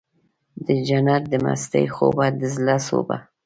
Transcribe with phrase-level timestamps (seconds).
[0.67, 3.17] دجنت د مستۍ خوبه د زړه سوبه